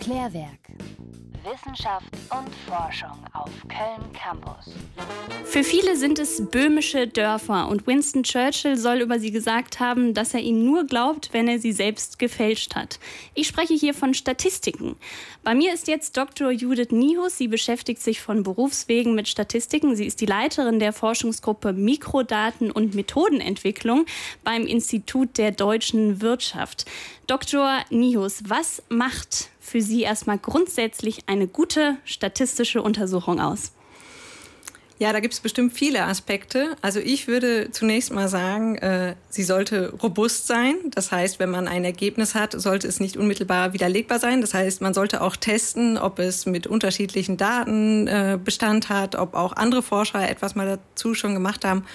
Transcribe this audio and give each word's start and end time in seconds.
Klärwerk. 0.00 0.58
Wissenschaft 1.44 2.10
und 2.30 2.54
Forschung 2.66 3.18
auf 3.40 3.50
Köln 3.68 4.12
Campus. 4.12 4.74
Für 5.44 5.64
viele 5.64 5.96
sind 5.96 6.18
es 6.18 6.50
böhmische 6.50 7.06
Dörfer 7.06 7.68
und 7.68 7.86
Winston 7.86 8.22
Churchill 8.22 8.76
soll 8.76 9.00
über 9.00 9.18
sie 9.18 9.30
gesagt 9.30 9.80
haben, 9.80 10.14
dass 10.14 10.34
er 10.34 10.40
ihnen 10.40 10.64
nur 10.64 10.84
glaubt, 10.84 11.30
wenn 11.32 11.48
er 11.48 11.58
sie 11.58 11.72
selbst 11.72 12.18
gefälscht 12.18 12.74
hat. 12.74 13.00
Ich 13.34 13.48
spreche 13.48 13.74
hier 13.74 13.94
von 13.94 14.14
Statistiken. 14.14 14.96
Bei 15.42 15.54
mir 15.54 15.72
ist 15.72 15.88
jetzt 15.88 16.16
Dr. 16.16 16.50
Judith 16.50 16.90
Nihus. 16.90 17.38
Sie 17.38 17.48
beschäftigt 17.48 18.02
sich 18.02 18.20
von 18.20 18.42
Berufswegen 18.42 19.14
mit 19.14 19.26
Statistiken. 19.26 19.96
Sie 19.96 20.06
ist 20.06 20.20
die 20.20 20.26
Leiterin 20.26 20.78
der 20.78 20.92
Forschungsgruppe 20.92 21.72
Mikrodaten 21.72 22.70
und 22.70 22.94
Methodenentwicklung 22.94 24.04
beim 24.44 24.66
Institut 24.66 25.38
der 25.38 25.50
deutschen 25.52 26.20
Wirtschaft. 26.20 26.84
Dr. 27.26 27.78
Nihus, 27.90 28.42
was 28.46 28.82
macht 28.88 29.50
für 29.60 29.80
Sie 29.80 30.02
erstmal 30.02 30.38
grundsätzlich 30.38 31.20
eine 31.28 31.46
gute 31.46 31.96
statistische 32.04 32.82
Untersuchung 32.82 33.29
aus? 33.38 33.72
Ja, 35.00 35.14
da 35.14 35.20
gibt 35.20 35.32
es 35.32 35.40
bestimmt 35.40 35.72
viele 35.72 36.04
Aspekte. 36.04 36.76
Also 36.82 37.00
ich 37.00 37.26
würde 37.26 37.70
zunächst 37.70 38.12
mal 38.12 38.28
sagen, 38.28 38.76
äh, 38.76 39.14
sie 39.30 39.44
sollte 39.44 39.94
robust 40.02 40.46
sein. 40.46 40.74
Das 40.90 41.10
heißt, 41.10 41.38
wenn 41.38 41.48
man 41.48 41.68
ein 41.68 41.86
Ergebnis 41.86 42.34
hat, 42.34 42.52
sollte 42.52 42.86
es 42.86 43.00
nicht 43.00 43.16
unmittelbar 43.16 43.72
widerlegbar 43.72 44.18
sein. 44.18 44.42
Das 44.42 44.52
heißt, 44.52 44.82
man 44.82 44.92
sollte 44.92 45.22
auch 45.22 45.36
testen, 45.36 45.96
ob 45.96 46.18
es 46.18 46.44
mit 46.44 46.66
unterschiedlichen 46.66 47.38
Daten 47.38 48.08
äh, 48.08 48.38
Bestand 48.44 48.90
hat, 48.90 49.16
ob 49.16 49.32
auch 49.32 49.54
andere 49.54 49.82
Forscher 49.82 50.28
etwas 50.28 50.54
mal 50.54 50.66
dazu 50.66 51.14
schon 51.14 51.32
gemacht 51.32 51.64
haben. 51.64 51.86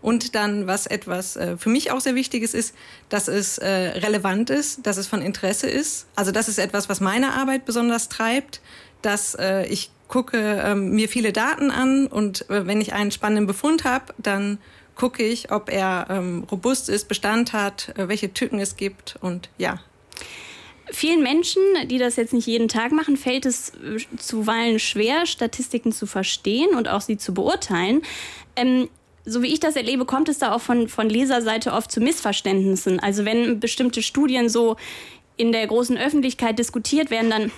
Und 0.00 0.34
dann, 0.34 0.66
was 0.66 0.86
etwas 0.86 1.36
äh, 1.36 1.58
für 1.58 1.68
mich 1.68 1.90
auch 1.90 2.00
sehr 2.00 2.14
Wichtiges 2.14 2.54
ist, 2.54 2.74
dass 3.10 3.28
es 3.28 3.58
äh, 3.58 3.68
relevant 3.68 4.48
ist, 4.48 4.86
dass 4.86 4.96
es 4.96 5.06
von 5.06 5.20
Interesse 5.20 5.68
ist. 5.68 6.06
Also 6.16 6.32
das 6.32 6.48
ist 6.48 6.58
etwas, 6.58 6.88
was 6.88 7.00
meine 7.00 7.34
Arbeit 7.34 7.66
besonders 7.66 8.08
treibt, 8.08 8.62
dass 9.02 9.34
äh, 9.34 9.66
ich 9.66 9.90
gucke 10.08 10.62
ähm, 10.64 10.90
mir 10.90 11.08
viele 11.08 11.32
Daten 11.32 11.70
an 11.70 12.06
und 12.06 12.48
äh, 12.50 12.66
wenn 12.66 12.80
ich 12.80 12.92
einen 12.92 13.10
spannenden 13.10 13.46
Befund 13.46 13.84
habe, 13.84 14.14
dann 14.18 14.58
gucke 14.94 15.22
ich, 15.22 15.50
ob 15.50 15.70
er 15.70 16.06
ähm, 16.10 16.44
robust 16.50 16.88
ist, 16.88 17.08
Bestand 17.08 17.52
hat, 17.52 17.92
äh, 17.96 18.08
welche 18.08 18.32
Tücken 18.32 18.60
es 18.60 18.76
gibt 18.76 19.16
und 19.20 19.48
ja. 19.58 19.80
Vielen 20.92 21.22
Menschen, 21.22 21.62
die 21.86 21.98
das 21.98 22.16
jetzt 22.16 22.34
nicht 22.34 22.46
jeden 22.46 22.68
Tag 22.68 22.92
machen, 22.92 23.16
fällt 23.16 23.46
es 23.46 23.70
äh, 23.70 23.98
zuweilen 24.18 24.78
schwer, 24.78 25.26
Statistiken 25.26 25.92
zu 25.92 26.06
verstehen 26.06 26.74
und 26.76 26.88
auch 26.88 27.00
sie 27.00 27.16
zu 27.16 27.32
beurteilen. 27.34 28.02
Ähm, 28.54 28.88
so 29.24 29.42
wie 29.42 29.52
ich 29.52 29.60
das 29.60 29.76
erlebe, 29.76 30.04
kommt 30.04 30.28
es 30.28 30.38
da 30.38 30.52
auch 30.52 30.60
von, 30.60 30.88
von 30.88 31.08
Leserseite 31.08 31.72
oft 31.72 31.90
zu 31.90 32.00
Missverständnissen. 32.00 33.00
Also 33.00 33.24
wenn 33.24 33.58
bestimmte 33.58 34.02
Studien 34.02 34.50
so 34.50 34.76
in 35.36 35.50
der 35.50 35.66
großen 35.66 35.96
Öffentlichkeit 35.96 36.58
diskutiert 36.58 37.10
werden, 37.10 37.30
dann 37.30 37.50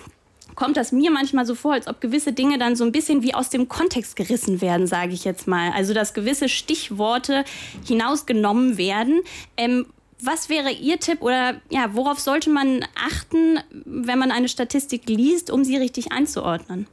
kommt 0.56 0.76
das 0.76 0.90
mir 0.90 1.12
manchmal 1.12 1.46
so 1.46 1.54
vor, 1.54 1.74
als 1.74 1.86
ob 1.86 2.00
gewisse 2.00 2.32
Dinge 2.32 2.58
dann 2.58 2.74
so 2.74 2.84
ein 2.84 2.90
bisschen 2.90 3.22
wie 3.22 3.34
aus 3.34 3.50
dem 3.50 3.68
Kontext 3.68 4.16
gerissen 4.16 4.60
werden, 4.60 4.88
sage 4.88 5.12
ich 5.12 5.24
jetzt 5.24 5.46
mal. 5.46 5.70
Also 5.72 5.94
dass 5.94 6.14
gewisse 6.14 6.48
Stichworte 6.48 7.44
hinausgenommen 7.86 8.76
werden. 8.76 9.20
Ähm, 9.56 9.86
was 10.20 10.48
wäre 10.48 10.72
Ihr 10.72 10.98
Tipp 10.98 11.20
oder 11.20 11.60
ja, 11.68 11.94
worauf 11.94 12.18
sollte 12.18 12.50
man 12.50 12.84
achten, 12.96 13.60
wenn 13.84 14.18
man 14.18 14.32
eine 14.32 14.48
Statistik 14.48 15.08
liest, 15.08 15.50
um 15.50 15.62
sie 15.62 15.76
richtig 15.76 16.10
einzuordnen? 16.10 16.86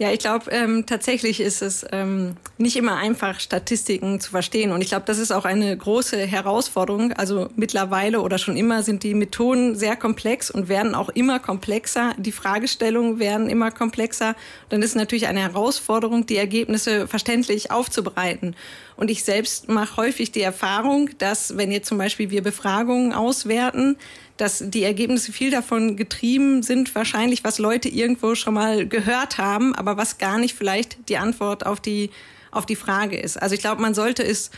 Ja, 0.00 0.10
ich 0.10 0.20
glaube, 0.20 0.50
ähm, 0.50 0.86
tatsächlich 0.86 1.40
ist 1.40 1.60
es 1.60 1.84
ähm, 1.92 2.34
nicht 2.56 2.76
immer 2.76 2.96
einfach, 2.96 3.38
Statistiken 3.38 4.18
zu 4.18 4.30
verstehen. 4.30 4.72
Und 4.72 4.80
ich 4.80 4.88
glaube, 4.88 5.04
das 5.04 5.18
ist 5.18 5.30
auch 5.30 5.44
eine 5.44 5.76
große 5.76 6.16
Herausforderung. 6.16 7.12
Also 7.12 7.50
mittlerweile 7.54 8.22
oder 8.22 8.38
schon 8.38 8.56
immer 8.56 8.82
sind 8.82 9.02
die 9.02 9.12
Methoden 9.12 9.76
sehr 9.76 9.96
komplex 9.96 10.50
und 10.50 10.70
werden 10.70 10.94
auch 10.94 11.10
immer 11.10 11.38
komplexer. 11.38 12.14
Die 12.16 12.32
Fragestellungen 12.32 13.18
werden 13.18 13.50
immer 13.50 13.70
komplexer. 13.70 14.36
Dann 14.70 14.80
ist 14.80 14.96
natürlich 14.96 15.26
eine 15.26 15.40
Herausforderung, 15.40 16.24
die 16.24 16.38
Ergebnisse 16.38 17.06
verständlich 17.06 17.70
aufzubereiten. 17.70 18.56
Und 18.96 19.10
ich 19.10 19.22
selbst 19.22 19.68
mache 19.68 19.98
häufig 19.98 20.32
die 20.32 20.40
Erfahrung, 20.40 21.10
dass 21.18 21.58
wenn 21.58 21.70
jetzt 21.70 21.88
zum 21.88 21.98
Beispiel 21.98 22.30
wir 22.30 22.42
Befragungen 22.42 23.12
auswerten, 23.12 23.98
dass 24.40 24.64
die 24.66 24.84
Ergebnisse 24.84 25.32
viel 25.32 25.50
davon 25.50 25.96
getrieben 25.96 26.62
sind, 26.62 26.94
wahrscheinlich, 26.94 27.44
was 27.44 27.58
Leute 27.58 27.90
irgendwo 27.90 28.34
schon 28.34 28.54
mal 28.54 28.86
gehört 28.86 29.36
haben, 29.36 29.74
aber 29.74 29.98
was 29.98 30.16
gar 30.16 30.38
nicht 30.38 30.56
vielleicht 30.56 31.08
die 31.10 31.18
Antwort 31.18 31.66
auf 31.66 31.78
die, 31.78 32.10
auf 32.50 32.64
die 32.64 32.76
Frage 32.76 33.18
ist. 33.18 33.40
Also 33.40 33.54
ich 33.54 33.60
glaube, 33.60 33.82
man 33.82 33.92
sollte 33.92 34.22
es 34.22 34.50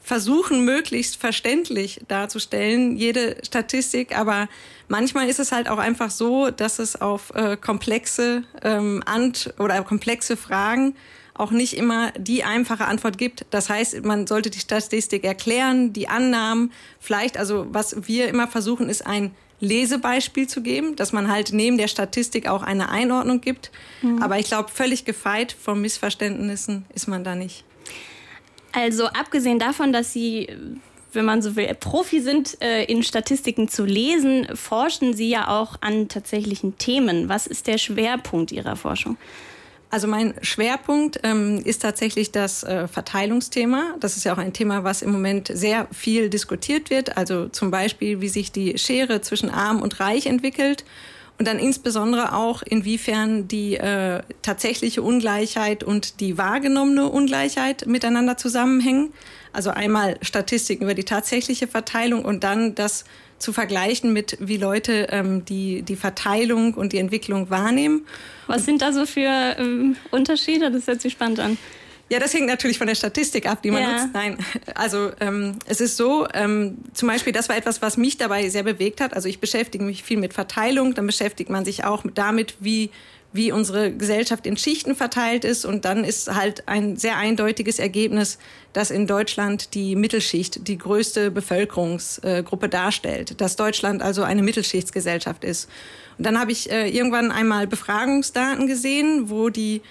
versuchen, 0.00 0.64
möglichst 0.64 1.16
verständlich 1.16 2.00
darzustellen, 2.06 2.96
jede 2.96 3.36
Statistik, 3.44 4.16
aber 4.16 4.48
manchmal 4.86 5.28
ist 5.28 5.40
es 5.40 5.50
halt 5.50 5.68
auch 5.68 5.78
einfach 5.78 6.10
so, 6.10 6.50
dass 6.50 6.78
es 6.78 7.00
auf 7.00 7.34
äh, 7.34 7.56
komplexe 7.56 8.44
ähm, 8.62 9.02
Ant 9.04 9.52
oder 9.58 9.82
komplexe 9.82 10.36
Fragen 10.36 10.94
auch 11.34 11.50
nicht 11.50 11.76
immer 11.76 12.12
die 12.12 12.44
einfache 12.44 12.86
Antwort 12.86 13.18
gibt. 13.18 13.44
Das 13.50 13.68
heißt, 13.68 14.04
man 14.04 14.26
sollte 14.26 14.50
die 14.50 14.60
Statistik 14.60 15.24
erklären, 15.24 15.92
die 15.92 16.08
Annahmen, 16.08 16.72
vielleicht, 17.00 17.36
also 17.36 17.66
was 17.70 18.08
wir 18.08 18.28
immer 18.28 18.46
versuchen, 18.46 18.88
ist 18.88 19.04
ein 19.04 19.32
Lesebeispiel 19.60 20.46
zu 20.46 20.62
geben, 20.62 20.96
dass 20.96 21.12
man 21.12 21.30
halt 21.30 21.52
neben 21.52 21.78
der 21.78 21.88
Statistik 21.88 22.48
auch 22.48 22.62
eine 22.62 22.88
Einordnung 22.88 23.40
gibt. 23.40 23.70
Mhm. 24.02 24.22
Aber 24.22 24.38
ich 24.38 24.46
glaube, 24.46 24.68
völlig 24.72 25.04
gefeit 25.04 25.52
von 25.52 25.80
Missverständnissen 25.80 26.84
ist 26.94 27.08
man 27.08 27.24
da 27.24 27.34
nicht. 27.34 27.64
Also 28.72 29.06
abgesehen 29.06 29.58
davon, 29.58 29.92
dass 29.92 30.12
Sie 30.12 30.48
wenn 31.14 31.24
man 31.24 31.42
so 31.42 31.54
will, 31.54 31.72
Profi 31.78 32.20
sind, 32.20 32.60
äh, 32.60 32.84
in 32.84 33.04
Statistiken 33.04 33.68
zu 33.68 33.84
lesen, 33.84 34.48
forschen 34.54 35.14
Sie 35.14 35.28
ja 35.28 35.46
auch 35.46 35.76
an 35.80 36.08
tatsächlichen 36.08 36.76
Themen. 36.76 37.28
Was 37.28 37.46
ist 37.46 37.68
der 37.68 37.78
Schwerpunkt 37.78 38.52
Ihrer 38.52 38.74
Forschung? 38.74 39.16
Also 39.94 40.08
mein 40.08 40.34
Schwerpunkt 40.42 41.20
ähm, 41.22 41.60
ist 41.64 41.82
tatsächlich 41.82 42.32
das 42.32 42.64
äh, 42.64 42.88
Verteilungsthema. 42.88 43.94
Das 44.00 44.16
ist 44.16 44.24
ja 44.24 44.32
auch 44.32 44.38
ein 44.38 44.52
Thema, 44.52 44.82
was 44.82 45.02
im 45.02 45.12
Moment 45.12 45.52
sehr 45.54 45.86
viel 45.92 46.30
diskutiert 46.30 46.90
wird. 46.90 47.16
Also 47.16 47.46
zum 47.46 47.70
Beispiel, 47.70 48.20
wie 48.20 48.28
sich 48.28 48.50
die 48.50 48.76
Schere 48.76 49.20
zwischen 49.20 49.50
Arm 49.50 49.80
und 49.80 50.00
Reich 50.00 50.26
entwickelt. 50.26 50.84
Und 51.38 51.46
dann 51.46 51.60
insbesondere 51.60 52.34
auch, 52.34 52.62
inwiefern 52.62 53.46
die 53.46 53.76
äh, 53.76 54.22
tatsächliche 54.42 55.00
Ungleichheit 55.00 55.84
und 55.84 56.18
die 56.18 56.38
wahrgenommene 56.38 57.08
Ungleichheit 57.08 57.86
miteinander 57.86 58.36
zusammenhängen. 58.36 59.12
Also 59.52 59.70
einmal 59.70 60.18
Statistiken 60.22 60.82
über 60.82 60.94
die 60.94 61.04
tatsächliche 61.04 61.68
Verteilung 61.68 62.24
und 62.24 62.42
dann 62.42 62.74
das 62.74 63.04
zu 63.44 63.52
vergleichen 63.52 64.12
mit, 64.12 64.38
wie 64.40 64.56
Leute 64.56 65.08
ähm, 65.10 65.44
die, 65.44 65.82
die 65.82 65.96
Verteilung 65.96 66.74
und 66.74 66.92
die 66.92 66.98
Entwicklung 66.98 67.50
wahrnehmen. 67.50 68.06
Was 68.46 68.64
sind 68.64 68.82
da 68.82 68.92
so 68.92 69.04
für 69.04 69.56
ähm, 69.58 69.96
Unterschiede? 70.10 70.70
Das 70.70 70.86
hört 70.86 71.02
sich 71.02 71.12
spannend 71.12 71.40
an. 71.40 71.58
Ja, 72.10 72.18
das 72.18 72.34
hängt 72.34 72.46
natürlich 72.46 72.78
von 72.78 72.86
der 72.86 72.94
Statistik 72.94 73.46
ab, 73.46 73.62
die 73.62 73.70
man 73.70 73.82
ja. 73.82 73.92
nutzt. 73.92 74.08
Nein, 74.14 74.38
also 74.74 75.12
ähm, 75.20 75.58
es 75.66 75.80
ist 75.80 75.96
so, 75.96 76.26
ähm, 76.32 76.78
zum 76.94 77.08
Beispiel, 77.08 77.32
das 77.32 77.48
war 77.48 77.56
etwas, 77.56 77.82
was 77.82 77.96
mich 77.96 78.16
dabei 78.16 78.48
sehr 78.48 78.62
bewegt 78.62 79.00
hat. 79.00 79.14
Also 79.14 79.28
ich 79.28 79.40
beschäftige 79.40 79.84
mich 79.84 80.02
viel 80.02 80.18
mit 80.18 80.32
Verteilung, 80.32 80.94
dann 80.94 81.06
beschäftigt 81.06 81.50
man 81.50 81.64
sich 81.64 81.84
auch 81.84 82.02
damit, 82.14 82.54
wie 82.60 82.90
wie 83.34 83.50
unsere 83.50 83.92
Gesellschaft 83.92 84.46
in 84.46 84.56
Schichten 84.56 84.94
verteilt 84.94 85.44
ist. 85.44 85.64
Und 85.66 85.84
dann 85.84 86.04
ist 86.04 86.32
halt 86.32 86.68
ein 86.68 86.96
sehr 86.96 87.16
eindeutiges 87.16 87.80
Ergebnis, 87.80 88.38
dass 88.72 88.92
in 88.92 89.08
Deutschland 89.08 89.74
die 89.74 89.96
Mittelschicht 89.96 90.68
die 90.68 90.78
größte 90.78 91.32
Bevölkerungsgruppe 91.32 92.68
darstellt, 92.68 93.40
dass 93.40 93.56
Deutschland 93.56 94.02
also 94.02 94.22
eine 94.22 94.42
Mittelschichtsgesellschaft 94.42 95.42
ist. 95.42 95.68
Und 96.16 96.24
dann 96.26 96.38
habe 96.38 96.52
ich 96.52 96.70
äh, 96.70 96.88
irgendwann 96.88 97.32
einmal 97.32 97.66
Befragungsdaten 97.66 98.68
gesehen, 98.68 99.28
wo 99.28 99.48
die 99.48 99.82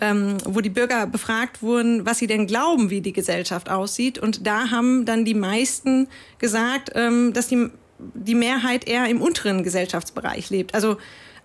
ähm, 0.00 0.38
wo 0.44 0.60
die 0.60 0.70
Bürger 0.70 1.06
befragt 1.06 1.62
wurden, 1.62 2.06
was 2.06 2.18
sie 2.18 2.26
denn 2.26 2.46
glauben, 2.46 2.90
wie 2.90 3.00
die 3.00 3.12
Gesellschaft 3.12 3.68
aussieht. 3.68 4.18
Und 4.18 4.46
da 4.46 4.70
haben 4.70 5.04
dann 5.04 5.24
die 5.24 5.34
meisten 5.34 6.08
gesagt, 6.38 6.90
ähm, 6.94 7.32
dass 7.32 7.46
die, 7.46 7.68
die 7.98 8.34
Mehrheit 8.34 8.88
eher 8.88 9.06
im 9.06 9.20
unteren 9.22 9.62
Gesellschaftsbereich 9.62 10.50
lebt. 10.50 10.74
Also 10.74 10.96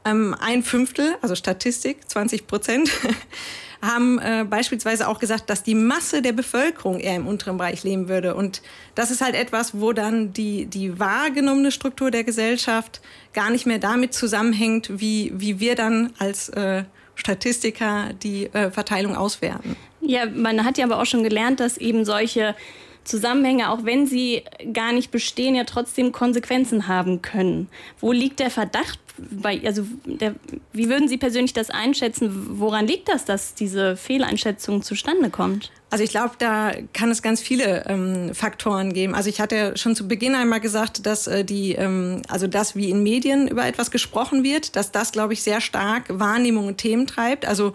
ähm, 0.09 0.35
ein 0.39 0.63
Fünftel, 0.63 1.15
also 1.21 1.35
Statistik, 1.35 2.09
20 2.09 2.47
Prozent, 2.47 2.89
haben 3.81 4.19
äh, 4.19 4.45
beispielsweise 4.49 5.07
auch 5.07 5.19
gesagt, 5.19 5.49
dass 5.49 5.63
die 5.63 5.75
Masse 5.75 6.21
der 6.21 6.33
Bevölkerung 6.33 6.99
eher 6.99 7.15
im 7.15 7.27
unteren 7.27 7.57
Bereich 7.57 7.83
leben 7.83 8.09
würde. 8.09 8.35
Und 8.35 8.61
das 8.95 9.11
ist 9.11 9.21
halt 9.21 9.35
etwas, 9.35 9.79
wo 9.79 9.93
dann 9.93 10.33
die, 10.33 10.65
die 10.65 10.99
wahrgenommene 10.99 11.71
Struktur 11.71 12.09
der 12.09 12.23
Gesellschaft 12.23 13.01
gar 13.33 13.51
nicht 13.51 13.65
mehr 13.65 13.79
damit 13.79 14.13
zusammenhängt, 14.13 14.99
wie, 14.99 15.31
wie 15.35 15.59
wir 15.59 15.75
dann 15.75 16.13
als 16.17 16.49
äh, 16.49 16.83
Statistiker 17.15 18.13
die 18.23 18.47
äh, 18.47 18.71
Verteilung 18.71 19.15
auswerten. 19.15 19.75
Ja, 20.01 20.25
man 20.25 20.63
hat 20.63 20.77
ja 20.77 20.85
aber 20.85 20.99
auch 20.99 21.05
schon 21.05 21.23
gelernt, 21.23 21.59
dass 21.59 21.77
eben 21.77 22.05
solche 22.05 22.55
Zusammenhänge, 23.03 23.69
auch 23.71 23.85
wenn 23.85 24.05
sie 24.05 24.43
gar 24.73 24.91
nicht 24.91 25.11
bestehen, 25.11 25.55
ja 25.55 25.63
trotzdem 25.63 26.11
Konsequenzen 26.11 26.87
haben 26.87 27.21
können. 27.21 27.69
Wo 27.99 28.11
liegt 28.11 28.39
der 28.39 28.51
Verdacht 28.51 28.99
bei, 29.17 29.61
also 29.65 29.83
der, 30.05 30.35
wie 30.73 30.89
würden 30.89 31.07
Sie 31.07 31.17
persönlich 31.17 31.53
das 31.53 31.69
einschätzen? 31.69 32.59
Woran 32.59 32.87
liegt 32.87 33.09
das, 33.09 33.25
dass 33.25 33.53
diese 33.53 33.95
Fehleinschätzung 33.97 34.81
zustande 34.81 35.29
kommt? 35.29 35.71
Also 35.89 36.03
ich 36.03 36.09
glaube, 36.09 36.35
da 36.37 36.71
kann 36.93 37.09
es 37.11 37.21
ganz 37.21 37.41
viele 37.41 37.85
ähm, 37.87 38.33
Faktoren 38.33 38.93
geben. 38.93 39.15
Also 39.15 39.29
ich 39.29 39.39
hatte 39.39 39.77
schon 39.77 39.95
zu 39.95 40.07
Beginn 40.07 40.35
einmal 40.35 40.59
gesagt, 40.59 41.05
dass 41.05 41.27
äh, 41.27 41.45
die, 41.45 41.73
ähm, 41.73 42.21
also 42.27 42.47
das, 42.47 42.75
wie 42.75 42.89
in 42.89 43.03
Medien 43.03 43.47
über 43.47 43.65
etwas 43.65 43.89
gesprochen 43.89 44.43
wird, 44.43 44.75
dass 44.75 44.91
das, 44.91 45.11
glaube 45.11 45.33
ich, 45.33 45.43
sehr 45.43 45.61
stark 45.61 46.05
Wahrnehmung 46.09 46.67
und 46.67 46.77
Themen 46.77 47.07
treibt. 47.07 47.45
Also 47.45 47.73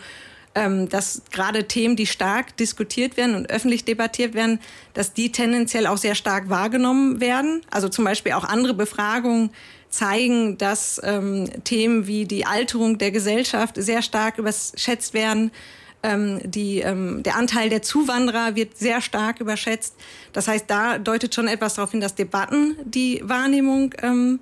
ähm, 0.55 0.89
dass 0.89 1.23
gerade 1.31 1.67
Themen, 1.67 1.97
die 1.97 2.07
stark 2.07 2.57
diskutiert 2.57 3.17
werden 3.17 3.35
und 3.35 3.51
öffentlich 3.51 3.85
debattiert 3.85 4.35
werden, 4.35 4.61
dass 4.93 5.15
die 5.15 5.33
tendenziell 5.33 5.87
auch 5.87 5.97
sehr 5.97 6.15
stark 6.15 6.51
wahrgenommen 6.51 7.21
werden. 7.21 7.63
Also 7.71 7.89
zum 7.89 8.05
Beispiel 8.05 8.33
auch 8.33 8.45
andere 8.45 8.75
Befragungen 8.75 9.51
zeigen, 9.93 10.59
dass 10.59 11.01
ähm, 11.05 11.49
Themen 11.65 12.07
wie 12.07 12.25
die 12.25 12.45
Alterung 12.47 12.99
der 12.99 13.11
Gesellschaft 13.11 13.77
sehr 13.77 14.03
stark 14.03 14.39
überschätzt 14.39 15.15
werden. 15.15 15.53
Ähm, 16.03 16.41
die, 16.45 16.81
ähm, 16.81 17.23
der 17.23 17.37
Anteil 17.37 17.69
der 17.69 17.83
Zuwanderer 17.83 18.57
wird 18.57 18.77
sehr 18.77 19.01
stark 19.01 19.41
überschätzt. 19.41 19.95
Das 20.33 20.49
heißt, 20.49 20.65
da 20.69 20.99
deutet 20.99 21.35
schon 21.35 21.47
etwas 21.47 21.75
darauf 21.75 21.93
hin, 21.93 22.01
dass 22.01 22.15
Debatten 22.15 22.77
die 22.85 23.21
Wahrnehmung 23.23 23.95
ähm, 24.03 24.41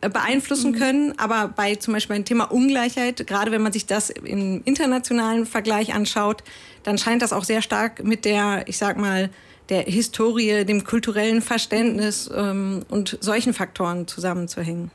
beeinflussen 0.00 0.72
mhm. 0.72 0.76
können. 0.76 1.18
Aber 1.18 1.48
bei 1.48 1.74
zum 1.74 1.92
Beispiel 1.92 2.16
beim 2.16 2.24
Thema 2.24 2.44
Ungleichheit, 2.44 3.26
gerade 3.26 3.50
wenn 3.50 3.62
man 3.62 3.72
sich 3.72 3.86
das 3.86 4.10
im 4.10 4.62
internationalen 4.64 5.44
Vergleich 5.44 5.92
anschaut, 5.92 6.42
dann 6.84 6.98
scheint 6.98 7.20
das 7.20 7.32
auch 7.32 7.44
sehr 7.44 7.62
stark 7.62 8.04
mit 8.04 8.24
der, 8.24 8.66
ich 8.66 8.78
sag 8.78 8.96
mal, 8.96 9.28
der 9.68 9.82
Historie, 9.82 10.64
dem 10.64 10.84
kulturellen 10.84 11.42
Verständnis 11.42 12.30
ähm, 12.34 12.84
und 12.88 13.18
solchen 13.20 13.54
Faktoren 13.54 14.06
zusammenzuhängen. 14.06 14.90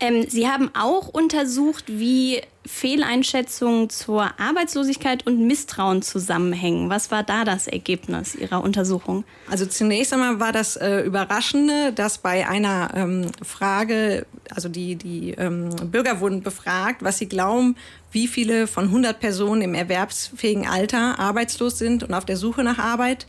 Ähm, 0.00 0.26
Sie 0.28 0.46
haben 0.46 0.70
auch 0.74 1.08
untersucht, 1.08 1.84
wie 1.88 2.40
Fehleinschätzungen 2.64 3.90
zur 3.90 4.38
Arbeitslosigkeit 4.38 5.26
und 5.26 5.46
Misstrauen 5.46 6.02
zusammenhängen. 6.02 6.90
Was 6.90 7.10
war 7.10 7.24
da 7.24 7.44
das 7.44 7.66
Ergebnis 7.66 8.34
Ihrer 8.34 8.62
Untersuchung? 8.62 9.24
Also 9.50 9.66
zunächst 9.66 10.12
einmal 10.12 10.38
war 10.38 10.52
das 10.52 10.76
äh, 10.76 11.00
Überraschende, 11.00 11.92
dass 11.92 12.18
bei 12.18 12.46
einer 12.48 12.90
ähm, 12.94 13.26
Frage, 13.42 14.26
also 14.54 14.68
die, 14.68 14.94
die 14.96 15.30
ähm, 15.32 15.70
Bürger 15.90 16.20
wurden 16.20 16.42
befragt, 16.42 17.02
was 17.02 17.18
sie 17.18 17.28
glauben, 17.28 17.74
wie 18.12 18.28
viele 18.28 18.66
von 18.66 18.84
100 18.84 19.18
Personen 19.18 19.62
im 19.62 19.74
erwerbsfähigen 19.74 20.66
Alter 20.68 21.18
arbeitslos 21.18 21.78
sind 21.78 22.04
und 22.04 22.14
auf 22.14 22.24
der 22.24 22.36
Suche 22.36 22.62
nach 22.62 22.78
Arbeit. 22.78 23.26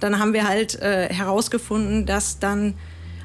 Dann 0.00 0.18
haben 0.18 0.32
wir 0.32 0.46
halt 0.46 0.80
äh, 0.80 1.08
herausgefunden, 1.12 2.06
dass 2.06 2.38
dann 2.38 2.74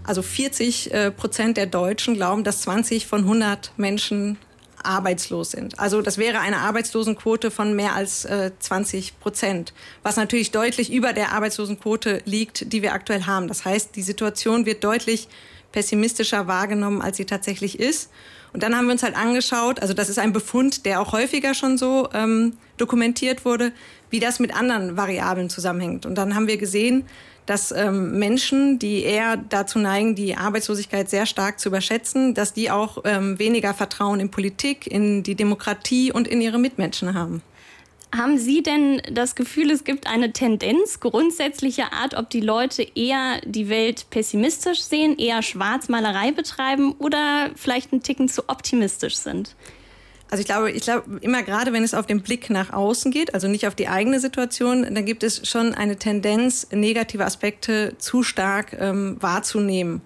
also 0.04 0.22
40 0.22 0.94
äh, 0.94 1.12
Prozent 1.12 1.58
der 1.58 1.68
Deutschen 1.68 2.16
glauben, 2.16 2.44
dass 2.44 2.62
20 2.62 3.06
von 3.06 3.22
100 3.22 3.74
Menschen 3.78 4.38
arbeitslos 4.84 5.52
sind. 5.52 5.80
Also 5.80 6.02
das 6.02 6.18
wäre 6.18 6.40
eine 6.40 6.58
Arbeitslosenquote 6.58 7.52
von 7.52 7.76
mehr 7.76 7.96
als 7.96 8.26
äh, 8.26 8.52
20 8.58 9.20
Prozent, 9.20 9.74
was 10.04 10.16
natürlich 10.16 10.52
deutlich 10.52 10.92
über 10.92 11.14
der 11.14 11.34
Arbeitslosenquote 11.34 12.22
liegt, 12.26 12.74
die 12.74 12.82
wir 12.82 12.94
aktuell 12.94 13.24
haben. 13.26 13.48
Das 13.48 13.64
heißt, 13.66 13.96
die 13.96 14.02
Situation 14.02 14.66
wird 14.66 14.84
deutlich 14.84 15.28
pessimistischer 15.72 16.48
wahrgenommen, 16.48 17.02
als 17.02 17.18
sie 17.18 17.26
tatsächlich 17.26 17.80
ist. 17.80 18.10
Und 18.54 18.64
dann 18.64 18.76
haben 18.76 18.86
wir 18.86 18.92
uns 18.92 19.04
halt 19.04 19.16
angeschaut, 19.16 19.82
also 19.82 19.94
das 19.94 20.10
ist 20.10 20.20
ein 20.20 20.34
Befund, 20.34 20.86
der 20.86 21.02
auch 21.02 21.14
häufiger 21.14 21.54
schon 21.54 21.78
so 21.78 22.10
ähm, 22.14 22.58
dokumentiert 22.78 23.46
wurde, 23.46 23.72
wie 24.10 24.20
das 24.20 24.40
mit 24.40 24.56
anderen 24.56 24.98
Variablen 24.98 25.50
zusammenhängt. 25.50 26.06
Und 26.06 26.16
dann 26.16 26.36
haben 26.36 26.48
wir 26.48 26.58
gesehen, 26.58 27.06
dass 27.46 27.72
ähm, 27.72 28.20
Menschen, 28.20 28.78
die 28.78 29.04
eher 29.04 29.38
dazu 29.38 29.80
neigen, 29.80 30.16
die 30.16 30.36
Arbeitslosigkeit 30.36 31.10
sehr 31.10 31.26
stark 31.26 31.60
zu 31.60 31.70
überschätzen, 31.70 32.34
dass 32.34 32.54
die 32.54 32.70
auch 32.70 33.00
ähm, 33.04 33.40
weniger 33.40 33.74
Vertrauen 33.74 34.20
in 34.20 34.30
Politik, 34.30 34.86
in 34.86 35.24
die 35.24 35.36
Demokratie 35.36 36.12
und 36.12 36.28
in 36.28 36.42
ihre 36.42 36.60
Mitmenschen 36.60 37.14
haben. 37.14 37.42
Haben 38.14 38.38
Sie 38.38 38.62
denn 38.62 39.02
das 39.10 39.36
Gefühl, 39.36 39.72
es 39.72 39.86
gibt 39.86 40.06
eine 40.06 40.34
Tendenz 40.34 41.00
grundsätzlicher 41.00 41.94
Art, 41.94 42.14
ob 42.14 42.30
die 42.30 42.42
Leute 42.42 42.86
eher 42.94 43.40
die 43.46 43.70
Welt 43.70 44.08
pessimistisch 44.10 44.82
sehen, 44.82 45.18
eher 45.18 45.42
Schwarzmalerei 45.42 46.34
betreiben 46.34 46.94
oder 47.00 47.52
vielleicht 47.56 47.94
einen 47.94 48.04
Ticken 48.04 48.28
zu 48.28 48.50
optimistisch 48.50 49.16
sind? 49.16 49.56
Also 50.30 50.42
ich 50.42 50.48
glaube, 50.48 50.72
ich 50.72 50.84
glaube 50.84 51.20
immer 51.22 51.44
gerade, 51.44 51.74
wenn 51.74 51.84
es 51.84 51.94
auf 51.94 52.06
den 52.06 52.22
Blick 52.22 52.50
nach 52.50 52.72
außen 52.72 53.12
geht, 53.12 53.34
also 53.34 53.48
nicht 53.48 53.68
auf 53.68 53.76
die 53.76 53.88
eigene 53.88 54.20
Situation, 54.20 54.84
dann 54.84 55.06
gibt 55.06 55.24
es 55.24 55.48
schon 55.48 55.74
eine 55.74 55.98
Tendenz, 55.98 56.68
negative 56.72 57.26
Aspekte 57.26 57.96
zu 57.98 58.24
stark 58.24 58.76
ähm, 58.80 59.18
wahrzunehmen. 59.20 60.02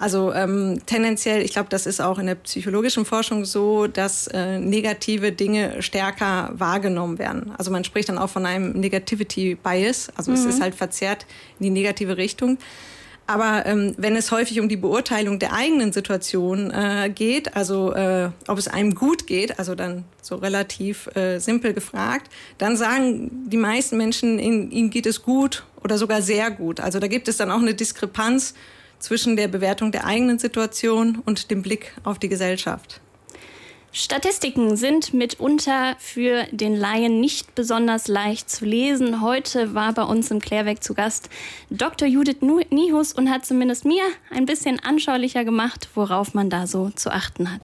Also 0.00 0.32
ähm, 0.32 0.80
tendenziell, 0.86 1.42
ich 1.42 1.52
glaube, 1.52 1.68
das 1.68 1.84
ist 1.84 2.00
auch 2.00 2.18
in 2.18 2.24
der 2.24 2.36
psychologischen 2.36 3.04
Forschung 3.04 3.44
so, 3.44 3.86
dass 3.86 4.28
äh, 4.28 4.58
negative 4.58 5.30
Dinge 5.30 5.82
stärker 5.82 6.52
wahrgenommen 6.54 7.18
werden. 7.18 7.52
Also 7.58 7.70
man 7.70 7.84
spricht 7.84 8.08
dann 8.08 8.16
auch 8.16 8.30
von 8.30 8.46
einem 8.46 8.72
Negativity 8.72 9.56
Bias, 9.56 10.08
also 10.16 10.30
mhm. 10.30 10.38
es 10.38 10.46
ist 10.46 10.62
halt 10.62 10.74
verzerrt 10.74 11.26
in 11.58 11.64
die 11.64 11.70
negative 11.70 12.16
Richtung. 12.16 12.56
Aber 13.26 13.66
ähm, 13.66 13.94
wenn 13.98 14.16
es 14.16 14.32
häufig 14.32 14.58
um 14.58 14.70
die 14.70 14.78
Beurteilung 14.78 15.38
der 15.38 15.52
eigenen 15.52 15.92
Situation 15.92 16.70
äh, 16.70 17.12
geht, 17.14 17.54
also 17.54 17.92
äh, 17.92 18.30
ob 18.48 18.56
es 18.56 18.68
einem 18.68 18.94
gut 18.94 19.26
geht, 19.26 19.58
also 19.58 19.74
dann 19.74 20.04
so 20.22 20.36
relativ 20.36 21.14
äh, 21.14 21.38
simpel 21.40 21.74
gefragt, 21.74 22.30
dann 22.56 22.74
sagen 22.78 23.50
die 23.50 23.58
meisten 23.58 23.98
Menschen, 23.98 24.38
ihnen, 24.38 24.70
ihnen 24.70 24.88
geht 24.88 25.04
es 25.04 25.22
gut 25.22 25.62
oder 25.84 25.98
sogar 25.98 26.22
sehr 26.22 26.50
gut. 26.50 26.80
Also 26.80 27.00
da 27.00 27.06
gibt 27.06 27.28
es 27.28 27.36
dann 27.36 27.50
auch 27.50 27.60
eine 27.60 27.74
Diskrepanz 27.74 28.54
zwischen 29.00 29.36
der 29.36 29.48
Bewertung 29.48 29.90
der 29.90 30.06
eigenen 30.06 30.38
Situation 30.38 31.20
und 31.24 31.50
dem 31.50 31.62
Blick 31.62 31.92
auf 32.04 32.18
die 32.18 32.28
Gesellschaft. 32.28 33.00
Statistiken 33.92 34.76
sind 34.76 35.12
mitunter 35.12 35.96
für 35.98 36.44
den 36.52 36.76
Laien 36.76 37.18
nicht 37.18 37.56
besonders 37.56 38.06
leicht 38.06 38.48
zu 38.48 38.64
lesen. 38.64 39.20
Heute 39.20 39.74
war 39.74 39.92
bei 39.92 40.04
uns 40.04 40.30
im 40.30 40.38
Klärwerk 40.38 40.84
zu 40.84 40.94
Gast 40.94 41.28
Dr. 41.70 42.06
Judith 42.06 42.36
Nihus 42.40 43.12
und 43.12 43.28
hat 43.28 43.44
zumindest 43.44 43.84
mir 43.84 44.04
ein 44.30 44.46
bisschen 44.46 44.78
anschaulicher 44.78 45.44
gemacht, 45.44 45.88
worauf 45.96 46.34
man 46.34 46.50
da 46.50 46.68
so 46.68 46.90
zu 46.90 47.10
achten 47.10 47.52
hat. 47.52 47.58